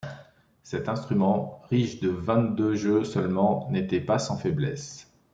Cet 0.63 0.89
instrument, 0.89 1.61
riche 1.69 1.99
de 1.99 2.09
vingt-deux 2.09 2.73
jeux 2.73 3.03
seulement, 3.03 3.67
n’était 3.69 4.01
pas 4.01 4.17
sans 4.17 4.35
faiblesses. 4.35 5.13